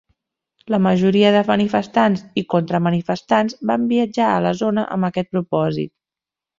[0.75, 5.97] La majoria de manifestants i contra-manifestants van viatjar a la zona amb aquest propòsit.